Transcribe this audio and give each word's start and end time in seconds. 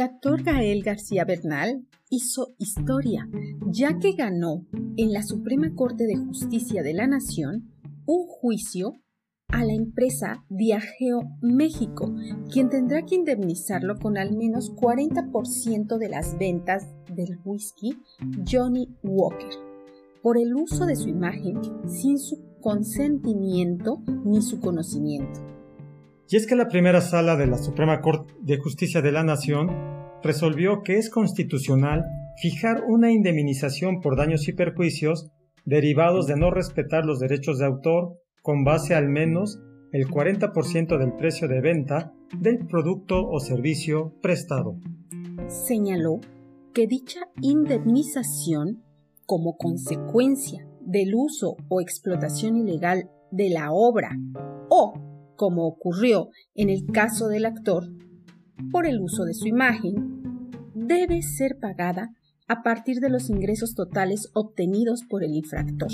El 0.00 0.06
actor 0.06 0.42
Gael 0.42 0.82
García 0.82 1.26
Bernal 1.26 1.86
hizo 2.08 2.54
historia, 2.56 3.28
ya 3.66 3.98
que 3.98 4.12
ganó 4.12 4.64
en 4.96 5.12
la 5.12 5.22
Suprema 5.22 5.74
Corte 5.74 6.06
de 6.06 6.16
Justicia 6.16 6.82
de 6.82 6.94
la 6.94 7.06
Nación 7.06 7.70
un 8.06 8.26
juicio 8.26 8.94
a 9.48 9.62
la 9.62 9.74
empresa 9.74 10.42
Diageo 10.48 11.36
México, 11.42 12.14
quien 12.50 12.70
tendrá 12.70 13.04
que 13.04 13.16
indemnizarlo 13.16 13.98
con 13.98 14.16
al 14.16 14.34
menos 14.34 14.74
40% 14.74 15.98
de 15.98 16.08
las 16.08 16.38
ventas 16.38 16.86
del 17.14 17.38
whisky 17.44 17.98
Johnny 18.50 18.96
Walker 19.02 19.52
por 20.22 20.38
el 20.38 20.54
uso 20.54 20.86
de 20.86 20.96
su 20.96 21.10
imagen 21.10 21.60
sin 21.86 22.18
su 22.18 22.42
consentimiento 22.62 24.00
ni 24.24 24.40
su 24.40 24.60
conocimiento. 24.60 25.59
Y 26.32 26.36
es 26.36 26.46
que 26.46 26.54
la 26.54 26.68
primera 26.68 27.00
sala 27.00 27.34
de 27.34 27.48
la 27.48 27.58
Suprema 27.58 28.00
Corte 28.00 28.32
de 28.40 28.56
Justicia 28.56 29.02
de 29.02 29.10
la 29.10 29.24
Nación 29.24 29.68
resolvió 30.22 30.82
que 30.84 30.96
es 30.96 31.10
constitucional 31.10 32.04
fijar 32.40 32.84
una 32.86 33.10
indemnización 33.10 34.00
por 34.00 34.16
daños 34.16 34.46
y 34.46 34.52
perjuicios 34.52 35.28
derivados 35.64 36.28
de 36.28 36.36
no 36.36 36.52
respetar 36.52 37.04
los 37.04 37.18
derechos 37.18 37.58
de 37.58 37.66
autor 37.66 38.16
con 38.42 38.62
base 38.62 38.94
al 38.94 39.08
menos 39.08 39.60
el 39.90 40.06
40% 40.06 40.98
del 40.98 41.14
precio 41.14 41.48
de 41.48 41.60
venta 41.60 42.12
del 42.38 42.58
producto 42.58 43.26
o 43.26 43.40
servicio 43.40 44.14
prestado. 44.22 44.76
Señaló 45.48 46.20
que 46.72 46.86
dicha 46.86 47.22
indemnización, 47.40 48.84
como 49.26 49.56
consecuencia 49.56 50.64
del 50.80 51.12
uso 51.16 51.56
o 51.68 51.80
explotación 51.80 52.56
ilegal 52.56 53.10
de 53.32 53.50
la 53.50 53.72
obra 53.72 54.16
o, 54.68 55.09
como 55.40 55.66
ocurrió 55.66 56.28
en 56.54 56.68
el 56.68 56.84
caso 56.92 57.28
del 57.28 57.46
actor, 57.46 57.84
por 58.70 58.86
el 58.86 59.00
uso 59.00 59.24
de 59.24 59.32
su 59.32 59.48
imagen, 59.48 60.20
debe 60.74 61.22
ser 61.22 61.56
pagada 61.58 62.10
a 62.46 62.62
partir 62.62 62.96
de 62.96 63.08
los 63.08 63.30
ingresos 63.30 63.74
totales 63.74 64.28
obtenidos 64.34 65.00
por 65.08 65.24
el 65.24 65.34
infractor. 65.34 65.88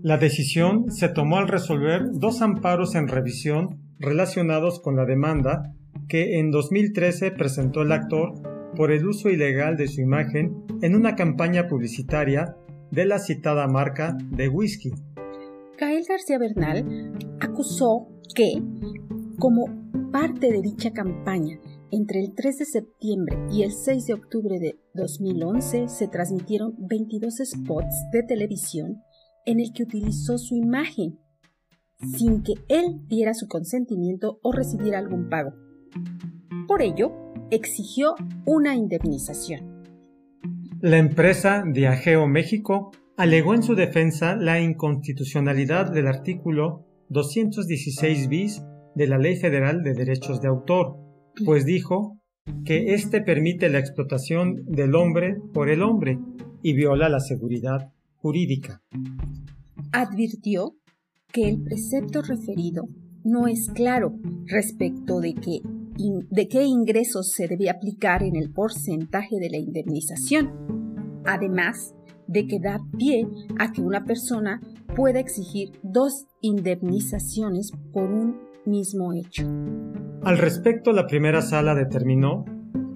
La 0.00 0.18
decisión 0.18 0.92
se 0.92 1.08
tomó 1.08 1.38
al 1.38 1.48
resolver 1.48 2.02
dos 2.12 2.40
amparos 2.40 2.94
en 2.94 3.08
revisión 3.08 3.80
relacionados 3.98 4.78
con 4.78 4.94
la 4.94 5.06
demanda 5.06 5.74
que 6.08 6.38
en 6.38 6.52
2013 6.52 7.32
presentó 7.32 7.82
el 7.82 7.90
actor 7.90 8.32
por 8.76 8.92
el 8.92 9.08
uso 9.08 9.28
ilegal 9.28 9.76
de 9.76 9.88
su 9.88 10.00
imagen 10.02 10.62
en 10.82 10.94
una 10.94 11.16
campaña 11.16 11.66
publicitaria 11.66 12.54
de 12.92 13.06
la 13.06 13.18
citada 13.18 13.66
marca 13.66 14.16
de 14.30 14.48
whisky. 14.48 14.92
Gael 15.78 16.04
García 16.08 16.38
Bernal 16.38 17.12
acusó 17.40 18.06
que, 18.34 18.62
como 19.38 19.66
parte 20.12 20.50
de 20.50 20.62
dicha 20.62 20.92
campaña, 20.92 21.58
entre 21.90 22.20
el 22.20 22.34
3 22.34 22.58
de 22.58 22.64
septiembre 22.64 23.38
y 23.50 23.62
el 23.62 23.72
6 23.72 24.06
de 24.06 24.14
octubre 24.14 24.58
de 24.58 24.78
2011 24.94 25.88
se 25.88 26.08
transmitieron 26.08 26.74
22 26.78 27.34
spots 27.44 28.06
de 28.12 28.22
televisión 28.22 29.02
en 29.44 29.60
el 29.60 29.72
que 29.72 29.84
utilizó 29.84 30.38
su 30.38 30.56
imagen 30.56 31.18
sin 32.16 32.42
que 32.42 32.54
él 32.68 33.06
diera 33.08 33.34
su 33.34 33.48
consentimiento 33.48 34.38
o 34.42 34.52
recibiera 34.52 34.98
algún 34.98 35.28
pago. 35.28 35.54
Por 36.66 36.82
ello, 36.82 37.12
exigió 37.50 38.14
una 38.44 38.74
indemnización. 38.74 39.82
La 40.80 40.98
empresa 40.98 41.64
Diageo 41.66 42.26
México 42.26 42.90
alegó 43.16 43.54
en 43.54 43.62
su 43.62 43.74
defensa 43.74 44.36
la 44.36 44.60
inconstitucionalidad 44.60 45.90
del 45.90 46.06
artículo 46.06 46.85
216 47.08 48.28
bis 48.28 48.62
de 48.94 49.06
la 49.06 49.18
Ley 49.18 49.36
Federal 49.36 49.82
de 49.82 49.94
Derechos 49.94 50.40
de 50.40 50.48
Autor, 50.48 50.96
pues 51.44 51.64
dijo 51.64 52.18
que 52.64 52.94
éste 52.94 53.20
permite 53.20 53.68
la 53.68 53.78
explotación 53.78 54.64
del 54.66 54.94
hombre 54.94 55.36
por 55.52 55.68
el 55.68 55.82
hombre 55.82 56.18
y 56.62 56.74
viola 56.74 57.08
la 57.08 57.20
seguridad 57.20 57.92
jurídica. 58.16 58.82
Advirtió 59.92 60.76
que 61.32 61.48
el 61.48 61.62
precepto 61.62 62.22
referido 62.22 62.88
no 63.24 63.46
es 63.48 63.68
claro 63.74 64.14
respecto 64.46 65.20
de, 65.20 65.34
de 66.30 66.48
qué 66.48 66.64
ingresos 66.64 67.32
se 67.32 67.48
debe 67.48 67.68
aplicar 67.68 68.22
en 68.22 68.36
el 68.36 68.50
porcentaje 68.52 69.36
de 69.38 69.50
la 69.50 69.58
indemnización, 69.58 71.22
además 71.24 71.94
de 72.28 72.46
que 72.46 72.58
da 72.60 72.80
pie 72.96 73.26
a 73.58 73.72
que 73.72 73.82
una 73.82 74.04
persona 74.04 74.60
pueda 74.96 75.20
exigir 75.20 75.78
dos 75.82 76.26
indemnizaciones 76.40 77.70
por 77.92 78.10
un 78.10 78.40
mismo 78.64 79.12
hecho. 79.12 79.46
Al 80.24 80.38
respecto, 80.38 80.92
la 80.92 81.06
primera 81.06 81.42
sala 81.42 81.74
determinó 81.74 82.44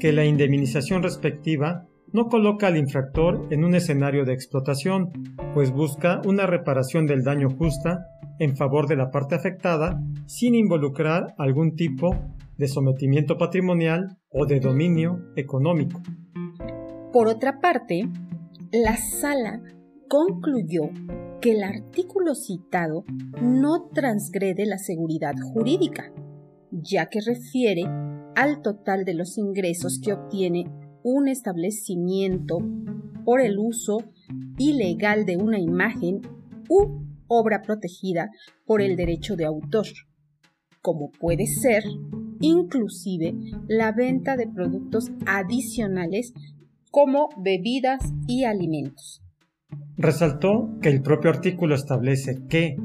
que 0.00 0.12
la 0.12 0.24
indemnización 0.24 1.02
respectiva 1.02 1.86
no 2.12 2.28
coloca 2.28 2.66
al 2.66 2.78
infractor 2.78 3.46
en 3.50 3.64
un 3.64 3.74
escenario 3.74 4.24
de 4.24 4.32
explotación, 4.32 5.10
pues 5.54 5.70
busca 5.70 6.22
una 6.24 6.46
reparación 6.46 7.06
del 7.06 7.22
daño 7.22 7.50
justa 7.50 8.06
en 8.40 8.56
favor 8.56 8.88
de 8.88 8.96
la 8.96 9.10
parte 9.10 9.34
afectada 9.34 10.00
sin 10.26 10.54
involucrar 10.54 11.34
algún 11.38 11.76
tipo 11.76 12.16
de 12.56 12.66
sometimiento 12.66 13.36
patrimonial 13.36 14.16
o 14.30 14.46
de 14.46 14.58
dominio 14.58 15.20
económico. 15.36 16.00
Por 17.12 17.28
otra 17.28 17.60
parte, 17.60 18.08
la 18.72 18.96
sala 18.96 19.60
concluyó 20.08 20.90
que 21.40 21.52
el 21.52 21.62
artículo 21.62 22.34
citado 22.34 23.04
no 23.42 23.88
transgrede 23.94 24.66
la 24.66 24.78
seguridad 24.78 25.34
jurídica, 25.52 26.12
ya 26.70 27.06
que 27.06 27.20
refiere 27.20 27.82
al 28.36 28.62
total 28.62 29.04
de 29.04 29.14
los 29.14 29.38
ingresos 29.38 30.00
que 30.02 30.12
obtiene 30.12 30.64
un 31.02 31.28
establecimiento 31.28 32.58
por 33.24 33.40
el 33.40 33.58
uso 33.58 33.98
ilegal 34.58 35.24
de 35.24 35.36
una 35.36 35.58
imagen 35.58 36.20
u 36.68 37.04
obra 37.26 37.62
protegida 37.62 38.30
por 38.66 38.82
el 38.82 38.96
derecho 38.96 39.36
de 39.36 39.46
autor, 39.46 39.86
como 40.82 41.10
puede 41.10 41.46
ser 41.46 41.84
inclusive 42.40 43.34
la 43.68 43.92
venta 43.92 44.36
de 44.36 44.46
productos 44.46 45.10
adicionales 45.26 46.32
como 46.90 47.28
bebidas 47.38 48.00
y 48.26 48.44
alimentos. 48.44 49.22
Resaltó 49.96 50.70
que 50.80 50.88
el 50.88 51.02
propio 51.02 51.30
artículo 51.30 51.74
establece 51.74 52.38
que 52.48 52.76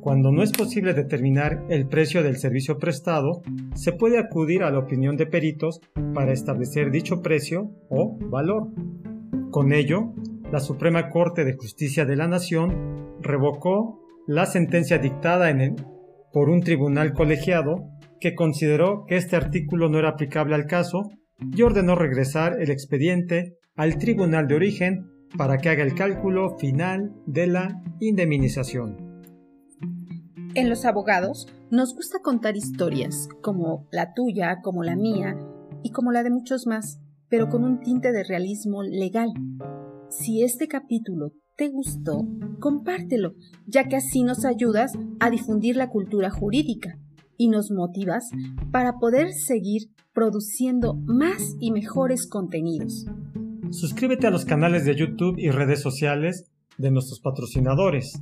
cuando 0.00 0.32
no 0.32 0.42
es 0.42 0.52
posible 0.52 0.92
determinar 0.92 1.64
el 1.70 1.86
precio 1.86 2.22
del 2.22 2.36
servicio 2.36 2.78
prestado, 2.78 3.40
se 3.74 3.92
puede 3.92 4.18
acudir 4.18 4.62
a 4.62 4.70
la 4.70 4.80
opinión 4.80 5.16
de 5.16 5.26
peritos 5.26 5.80
para 6.12 6.32
establecer 6.32 6.90
dicho 6.90 7.22
precio 7.22 7.70
o 7.88 8.18
valor. 8.28 8.68
Con 9.50 9.72
ello, 9.72 10.12
la 10.52 10.60
Suprema 10.60 11.08
Corte 11.08 11.44
de 11.44 11.54
Justicia 11.54 12.04
de 12.04 12.16
la 12.16 12.28
Nación 12.28 13.16
revocó 13.22 14.02
la 14.26 14.44
sentencia 14.44 14.98
dictada 14.98 15.48
en 15.48 15.76
por 16.34 16.50
un 16.50 16.60
tribunal 16.60 17.14
colegiado 17.14 17.88
que 18.20 18.34
consideró 18.34 19.04
que 19.06 19.16
este 19.16 19.36
artículo 19.36 19.88
no 19.88 19.98
era 19.98 20.10
aplicable 20.10 20.54
al 20.54 20.66
caso 20.66 21.10
y 21.38 21.62
ordenó 21.62 21.94
regresar 21.94 22.60
el 22.60 22.70
expediente 22.70 23.56
al 23.74 23.96
tribunal 23.96 24.48
de 24.48 24.54
origen 24.54 25.13
para 25.36 25.58
que 25.58 25.68
haga 25.68 25.82
el 25.82 25.94
cálculo 25.94 26.56
final 26.58 27.14
de 27.26 27.46
la 27.46 27.82
indemnización. 28.00 29.22
En 30.54 30.68
los 30.68 30.84
abogados 30.84 31.48
nos 31.70 31.94
gusta 31.94 32.20
contar 32.20 32.56
historias, 32.56 33.28
como 33.42 33.88
la 33.90 34.14
tuya, 34.14 34.60
como 34.62 34.84
la 34.84 34.94
mía 34.94 35.36
y 35.82 35.90
como 35.90 36.12
la 36.12 36.22
de 36.22 36.30
muchos 36.30 36.66
más, 36.66 37.00
pero 37.28 37.48
con 37.48 37.64
un 37.64 37.80
tinte 37.80 38.12
de 38.12 38.22
realismo 38.22 38.82
legal. 38.84 39.32
Si 40.10 40.44
este 40.44 40.68
capítulo 40.68 41.32
te 41.56 41.68
gustó, 41.68 42.28
compártelo, 42.60 43.34
ya 43.66 43.88
que 43.88 43.96
así 43.96 44.22
nos 44.22 44.44
ayudas 44.44 44.92
a 45.18 45.30
difundir 45.30 45.76
la 45.76 45.88
cultura 45.88 46.30
jurídica 46.30 46.98
y 47.36 47.48
nos 47.48 47.72
motivas 47.72 48.30
para 48.70 48.98
poder 48.98 49.32
seguir 49.32 49.90
produciendo 50.12 50.94
más 50.94 51.56
y 51.58 51.72
mejores 51.72 52.28
contenidos. 52.28 53.06
Suscríbete 53.70 54.26
a 54.26 54.30
los 54.30 54.44
canales 54.44 54.84
de 54.84 54.94
YouTube 54.94 55.38
y 55.38 55.50
redes 55.50 55.80
sociales 55.80 56.50
de 56.78 56.90
nuestros 56.90 57.20
patrocinadores 57.20 58.20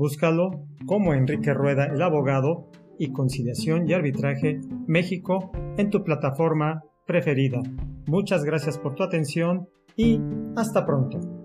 Búscalo 0.00 0.66
como 0.86 1.12
Enrique 1.12 1.52
Rueda 1.52 1.84
el 1.84 2.00
Abogado 2.00 2.70
y 2.98 3.12
Conciliación 3.12 3.86
y 3.86 3.92
Arbitraje 3.92 4.58
México 4.86 5.52
en 5.76 5.90
tu 5.90 6.02
plataforma 6.04 6.82
preferida. 7.06 7.62
Muchas 8.06 8.42
gracias 8.42 8.78
por 8.78 8.94
tu 8.94 9.02
atención 9.02 9.68
y 9.96 10.18
hasta 10.56 10.86
pronto. 10.86 11.39